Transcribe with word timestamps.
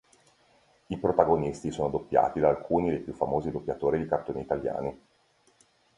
I 0.87 0.97
protagonisti 0.97 1.69
sono 1.69 1.91
doppiati 1.91 2.39
da 2.39 2.49
alcuni 2.49 2.89
dei 2.89 3.01
più 3.01 3.13
famosi 3.13 3.51
doppiatori 3.51 3.99
di 3.99 4.07
cartoni 4.07 4.41
italiani. 4.41 4.99